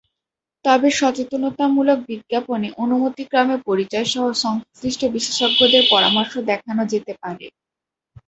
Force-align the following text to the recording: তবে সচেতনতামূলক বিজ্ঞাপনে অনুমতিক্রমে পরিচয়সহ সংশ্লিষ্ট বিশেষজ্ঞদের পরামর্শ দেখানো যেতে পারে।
তবে 0.65 0.87
সচেতনতামূলক 0.91 1.97
বিজ্ঞাপনে 2.09 2.67
অনুমতিক্রমে 2.83 3.55
পরিচয়সহ 3.67 4.23
সংশ্লিষ্ট 4.43 5.01
বিশেষজ্ঞদের 5.15 5.83
পরামর্শ 5.91 6.33
দেখানো 6.49 6.83
যেতে 6.93 7.13
পারে। 7.21 7.45